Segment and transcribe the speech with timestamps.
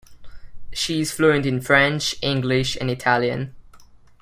[0.73, 3.55] She is fluent in French, English, and Italian.